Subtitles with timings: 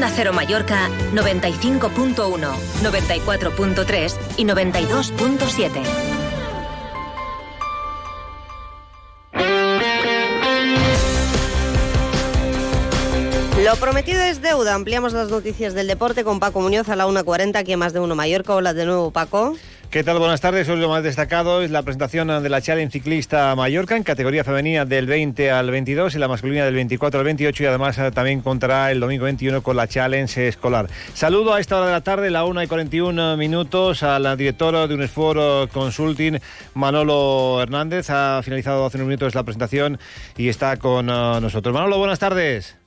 [0.00, 5.70] Onda Cero Mallorca 95.1, 94.3 y 92.7.
[13.62, 14.74] Lo prometido es deuda.
[14.74, 18.14] Ampliamos las noticias del deporte con Paco Muñoz a la 1.40, aquí más de uno
[18.14, 18.54] Mallorca.
[18.54, 19.54] Hola de nuevo, Paco.
[19.90, 20.20] ¿Qué tal?
[20.20, 20.68] Buenas tardes.
[20.68, 24.84] Hoy lo más destacado es la presentación de la Challenge Ciclista Mallorca en categoría femenina
[24.84, 28.40] del 20 al 22 y la masculina del 24 al 28 y además eh, también
[28.40, 30.88] contará el domingo 21 con la Challenge Escolar.
[31.12, 34.94] Saludo a esta hora de la tarde, la 1 y 41 minutos, al director de
[34.94, 36.38] un esfuerzo Consulting,
[36.74, 38.10] Manolo Hernández.
[38.10, 39.98] Ha finalizado hace unos minutos la presentación
[40.36, 41.74] y está con eh, nosotros.
[41.74, 42.79] Manolo, buenas tardes.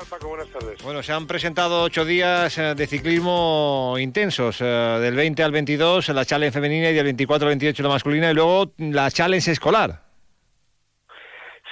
[0.00, 0.28] ¿Qué tal, Paco?
[0.28, 0.82] Buenas tardes.
[0.82, 6.08] Bueno, se han presentado ocho días eh, de ciclismo intensos, eh, del 20 al 22
[6.08, 10.00] la challenge femenina y del 24 al 28 la masculina y luego la challenge escolar.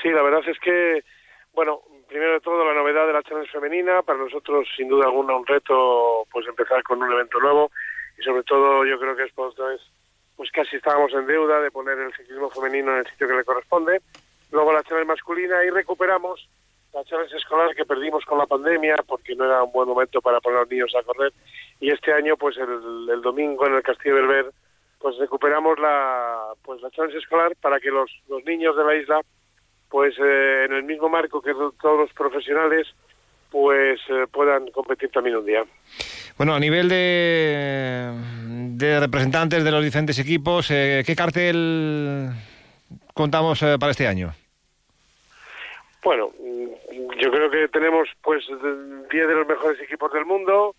[0.02, 1.04] Sí, la verdad es que,
[1.54, 5.34] bueno, primero de todo la novedad de la challenge femenina, para nosotros sin duda alguna
[5.34, 7.70] un reto pues empezar con un evento nuevo
[8.18, 9.54] y sobre todo yo creo que es pues,
[10.37, 13.45] pues casi estábamos en deuda de poner el ciclismo femenino en el sitio que le
[13.45, 14.02] corresponde.
[14.52, 16.46] Luego la challenge masculina y recuperamos
[16.99, 20.41] la challenge escolar que perdimos con la pandemia porque no era un buen momento para
[20.41, 21.32] poner a los niños a correr
[21.80, 24.46] y este año pues el, domingo en el Castillo Berber
[25.01, 29.21] pues recuperamos la pues la challenge escolar para que los, los niños de la isla
[29.88, 32.88] pues eh, en el mismo marco que todos los profesionales
[33.51, 35.65] pues eh, puedan competir también un día.
[36.37, 38.13] Bueno, a nivel de,
[38.76, 42.29] de representantes de los diferentes equipos, eh, ¿qué cartel
[43.15, 44.35] contamos para este año?
[46.02, 46.30] Bueno,
[47.18, 50.77] yo creo que tenemos pues 10 de los mejores equipos del mundo,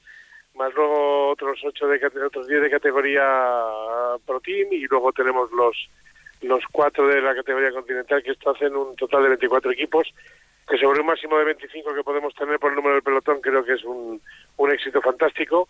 [0.56, 3.24] más luego otros ocho de otros 10 de categoría
[4.26, 5.90] Pro Team y luego tenemos los
[6.42, 10.08] los cuatro de la categoría continental que esto hacen un total de 24 equipos
[10.70, 13.64] que sobre un máximo de 25 que podemos tener por el número del pelotón creo
[13.66, 14.22] que es un,
[14.58, 15.68] un éxito fantástico.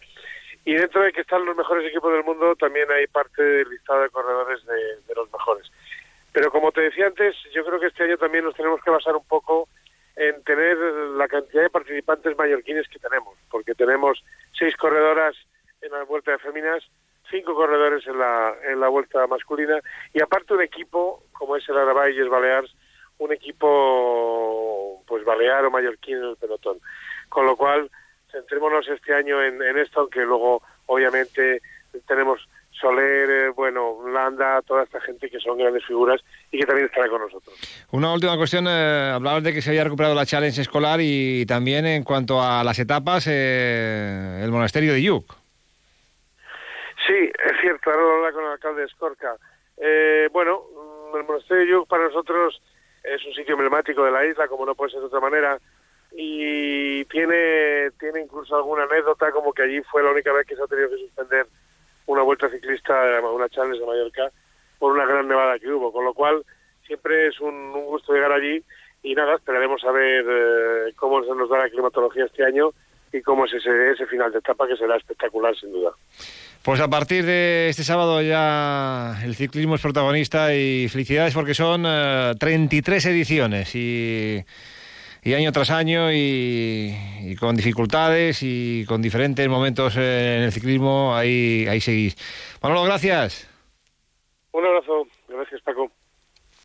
[0.65, 4.01] Y dentro de que están los mejores equipos del mundo también hay parte del listado
[4.01, 4.75] de corredores de,
[5.07, 5.71] de los mejores
[6.31, 9.15] pero como te decía antes yo creo que este año también nos tenemos que basar
[9.15, 9.67] un poco
[10.15, 14.23] en tener la cantidad de participantes mallorquines que tenemos, porque tenemos
[14.57, 15.35] seis corredoras
[15.81, 16.83] en la vuelta de féminas,
[17.29, 19.79] cinco corredores en la, en la vuelta masculina
[20.13, 22.75] y aparte un equipo como es el Arabay y el Balears,
[23.19, 26.79] un equipo pues balear o mallorquín en el pelotón.
[27.29, 27.89] Con lo cual,
[28.31, 31.61] centrémonos este año en, en esto, aunque luego obviamente
[32.07, 32.47] tenemos
[32.79, 37.09] Soler, eh, bueno, Landa, toda esta gente que son grandes figuras y que también estará
[37.09, 37.53] con nosotros.
[37.91, 41.85] Una última cuestión, eh, hablabas de que se había recuperado la challenge escolar y también
[41.85, 45.25] en cuanto a las etapas, eh, el monasterio de Yuc.
[47.05, 49.35] Sí, es cierto, ahora lo habla con el alcalde de Escorca.
[49.77, 50.61] Eh, bueno,
[51.11, 52.61] mm, el monasterio de Yuc para nosotros
[53.03, 55.57] es un sitio emblemático de la isla, como no puede ser de otra manera,
[56.11, 60.63] y tiene, tiene incluso alguna anécdota como que allí fue la única vez que se
[60.63, 61.47] ha tenido que suspender
[62.39, 62.93] vuelta ciclista,
[63.33, 64.31] una challenge de Mallorca,
[64.77, 66.43] por una gran nevada que hubo, con lo cual
[66.85, 68.63] siempre es un, gusto llegar allí
[69.03, 72.71] y nada, esperaremos a ver eh, cómo se nos da la climatología este año
[73.11, 75.91] y cómo es ese, ese final de etapa que será espectacular sin duda.
[76.63, 81.83] Pues a partir de este sábado ya el ciclismo es protagonista y felicidades porque son
[82.37, 84.43] 33 eh, ediciones y
[85.23, 91.67] y año tras año y, con dificultades y con diferentes momentos en el ciclismo, ahí,
[91.67, 92.15] ahí seguís.
[92.61, 93.49] Manolo, gracias.
[94.51, 95.07] Un abrazo.
[95.27, 95.91] Gracias, Paco.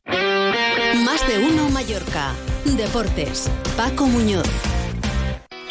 [0.07, 2.33] Más de uno Mallorca.
[2.65, 3.51] Deportes.
[3.77, 4.84] Paco Muñoz.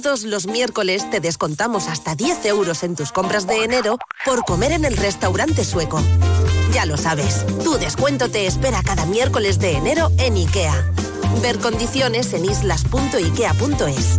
[0.00, 4.72] todos los miércoles te descontamos hasta 10 euros en tus compras de enero por comer
[4.72, 6.02] en el restaurante sueco.
[6.72, 10.74] Ya lo sabes, tu descuento te espera cada miércoles de enero en IKEA.
[11.42, 14.18] Ver condiciones en islas.ikea.es.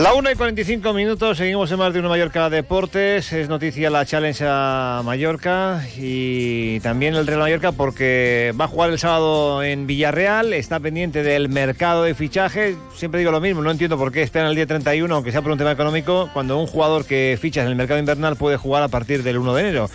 [0.00, 3.34] La 1 y 45 minutos, seguimos en más de una Mallorca Deportes.
[3.34, 8.88] Es noticia la Challenge a Mallorca y también el Real Mallorca porque va a jugar
[8.88, 10.54] el sábado en Villarreal.
[10.54, 12.76] Está pendiente del mercado de fichaje.
[12.94, 15.52] Siempre digo lo mismo, no entiendo por qué esperan el día 31, aunque sea por
[15.52, 18.88] un tema económico, cuando un jugador que fichas en el mercado invernal puede jugar a
[18.88, 19.90] partir del 1 de enero.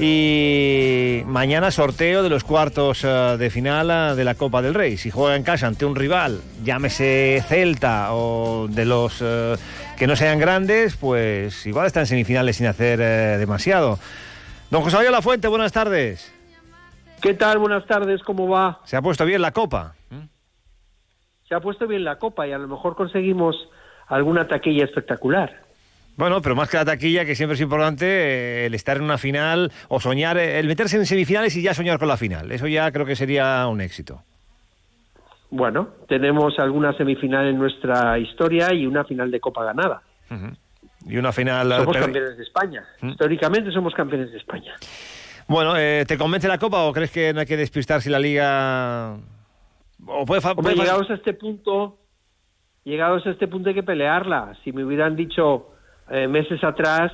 [0.00, 4.96] Y mañana sorteo de los cuartos eh, de final eh, de la Copa del Rey.
[4.96, 9.56] Si juega en casa ante un rival, llámese Celta o de los eh,
[9.96, 13.00] que no sean grandes, pues igual está en semifinales sin hacer
[13.40, 13.98] demasiado.
[14.70, 16.32] Don José María La Fuente, buenas tardes.
[17.20, 17.58] ¿Qué tal?
[17.58, 18.80] Buenas tardes, ¿cómo va?
[18.84, 19.96] Se ha puesto bien la Copa.
[21.48, 23.56] Se ha puesto bien la copa y a lo mejor conseguimos
[24.06, 25.67] alguna taquilla espectacular.
[26.18, 29.16] Bueno, pero más que la taquilla, que siempre es importante eh, el estar en una
[29.18, 32.50] final o soñar, eh, el meterse en semifinales y ya soñar con la final.
[32.52, 34.22] Eso ya creo que sería un éxito.
[35.50, 40.02] Bueno, tenemos alguna semifinal en nuestra historia y una final de copa ganada.
[41.06, 41.70] Y una final...
[41.72, 42.84] Somos campeones de España.
[43.00, 44.74] Históricamente somos campeones de España.
[45.46, 48.18] Bueno, eh, ¿te convence la Copa o crees que no hay que despistar si la
[48.18, 49.16] Liga...
[50.06, 51.96] O puede fa- Hombre, puede fa- llegados a este punto,
[52.84, 54.54] llegados a este punto hay que pelearla.
[54.64, 55.70] Si me hubieran dicho
[56.10, 57.12] eh, meses atrás,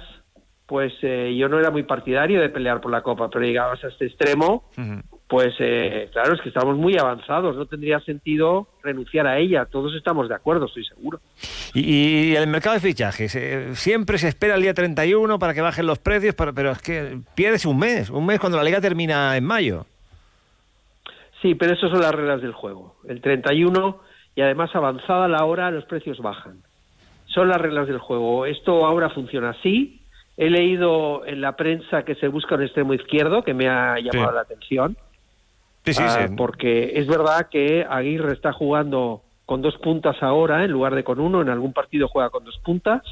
[0.67, 3.89] pues eh, yo no era muy partidario de pelear por la copa, pero llegados a
[3.89, 4.65] este extremo,
[5.29, 9.67] pues eh, claro, es que estamos muy avanzados, no tendría sentido renunciar a ella.
[9.67, 11.21] Todos estamos de acuerdo, estoy seguro.
[11.75, 11.81] Y,
[12.31, 15.87] y el mercado de fichajes, eh, siempre se espera el día 31 para que bajen
[15.87, 19.37] los precios, pero, pero es que pierdes un mes, un mes cuando la liga termina
[19.37, 19.87] en mayo.
[21.43, 22.97] Sí, pero eso son las reglas del juego.
[23.07, 24.01] El 31
[24.35, 26.64] y además avanzada la hora los precios bajan.
[27.35, 28.47] Son las reglas del juego.
[28.47, 30.01] Esto ahora funciona así.
[30.37, 34.31] He leído en la prensa que se busca un extremo izquierdo que me ha llamado
[34.31, 34.35] Sí.
[34.35, 34.97] la atención.
[35.85, 36.27] Sí, sí, Ah.
[36.37, 41.21] Porque es verdad que Aguirre está jugando con dos puntas ahora en lugar de con
[41.21, 41.43] uno.
[41.43, 43.03] En algún partido juega con dos puntas.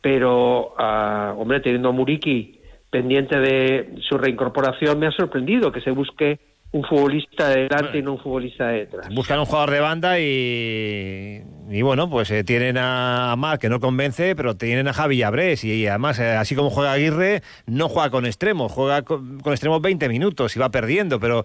[0.00, 2.60] Pero, ah, hombre, teniendo a Muriki
[2.90, 6.38] pendiente de su reincorporación, me ha sorprendido que se busque
[6.76, 9.08] un futbolista de delante y no un futbolista de detrás.
[9.14, 13.80] Buscan un jugador de banda y, y bueno, pues eh, tienen a Mar que no
[13.80, 18.10] convence, pero tienen a Javi Abrés y, además, eh, así como juega Aguirre, no juega
[18.10, 21.44] con extremo, juega con, con extremos 20 minutos y va perdiendo, pero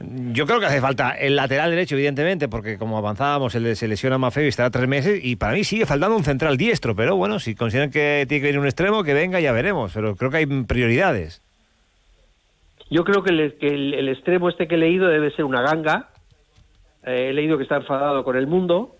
[0.00, 3.88] yo creo que hace falta el lateral derecho, evidentemente, porque como avanzábamos, se, le- se
[3.88, 7.16] lesiona Mafeo y estará tres meses y para mí sigue faltando un central diestro, pero
[7.16, 10.30] bueno, si consideran que tiene que venir un extremo, que venga, ya veremos, pero creo
[10.30, 11.42] que hay prioridades.
[12.90, 15.62] Yo creo que, el, que el- el extremo este que he leído debe ser una
[15.62, 16.08] ganga.
[17.04, 18.94] Eh, he leído que está enfadado con el mundo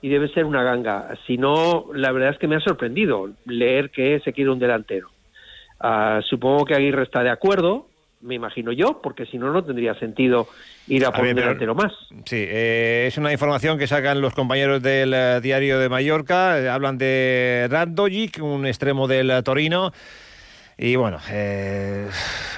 [0.00, 1.14] y debe ser una ganga.
[1.26, 5.08] Si no, la verdad es que me ha sorprendido leer que se quiere un delantero.
[5.80, 7.88] Ah, supongo que Aguirre está de acuerdo,
[8.20, 10.46] me imagino yo, porque si no, no tendría sentido
[10.86, 11.92] ir a por ver, un delantero más.
[12.24, 16.60] Sí, eh, es una información que sacan los compañeros del eh, diario de Mallorca.
[16.60, 19.92] Eh, hablan de Radojic, un extremo del Torino.
[20.78, 22.08] Y bueno, eh,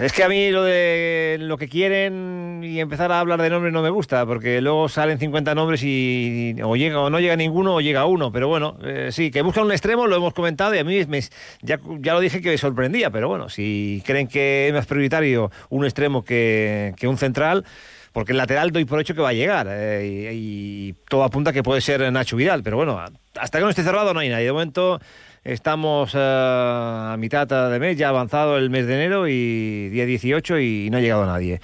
[0.01, 3.73] es que a mí lo de lo que quieren y empezar a hablar de nombres
[3.73, 7.75] no me gusta, porque luego salen 50 nombres y o llega o no llega ninguno
[7.75, 8.31] o llega uno.
[8.33, 11.21] Pero bueno, eh, sí, que buscan un extremo, lo hemos comentado y a mí me-
[11.63, 15.51] ya, ya lo dije que me sorprendía, pero bueno, si creen que es más prioritario
[15.69, 17.65] un extremo que, que un central,
[18.13, 21.53] porque el lateral doy por hecho que va a llegar eh, y, y todo apunta
[21.53, 23.05] que puede ser Nacho Vidal, pero bueno,
[23.37, 24.47] hasta que no esté cerrado no hay nadie.
[24.47, 25.01] De momento
[25.45, 30.59] estamos eh, a mitad de mes, ya avanzado el mes de enero y día 18
[30.59, 31.61] y no ha llegado nadie.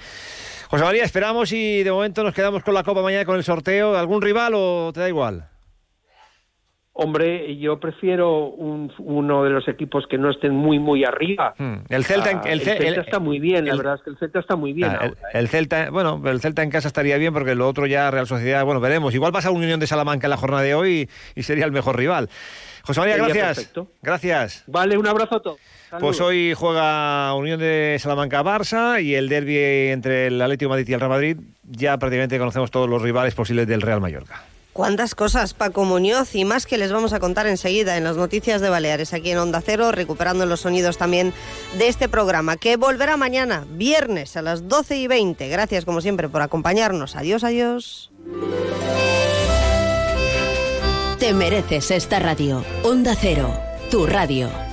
[0.69, 3.97] José María, esperamos y de momento nos quedamos con la Copa mañana con el sorteo.
[3.97, 5.50] ¿Algún rival o te da igual?
[7.03, 11.53] Hombre, yo prefiero un- uno de los equipos que no estén muy, muy arriba.
[11.57, 13.95] Hmm, El Celta, Ah, el, el Ce- Celta el- está muy bien, la el- verdad
[13.95, 14.89] es que el Celta está muy bien.
[14.91, 15.15] Ah, el, ¿eh?
[15.33, 18.63] el Celta, bueno, el Celta en casa estaría bien porque lo otro ya Real Sociedad,
[18.65, 19.13] bueno, veremos.
[19.15, 21.71] Igual pasa un Unión de Salamanca en la jornada de hoy y, y sería el
[21.71, 22.29] mejor rival.
[22.83, 23.57] José María, Sería gracias.
[23.57, 23.87] perfecto.
[24.01, 24.63] Gracias.
[24.67, 25.59] Vale, un abrazo a todos.
[25.99, 29.57] Pues hoy juega Unión de Salamanca-Barça y el derby
[29.91, 31.37] entre el Atlético de Madrid y el Real Madrid.
[31.63, 34.41] Ya prácticamente conocemos todos los rivales posibles del Real Mallorca.
[34.73, 38.61] Cuántas cosas, Paco Muñoz, y más que les vamos a contar enseguida en las noticias
[38.61, 41.33] de Baleares, aquí en Onda Cero, recuperando los sonidos también
[41.77, 45.49] de este programa, que volverá mañana, viernes, a las 12 y 20.
[45.49, 47.17] Gracias, como siempre, por acompañarnos.
[47.17, 48.11] Adiós, adiós.
[51.19, 52.63] Te mereces esta radio.
[52.83, 53.53] Onda Cero,
[53.91, 54.70] tu radio.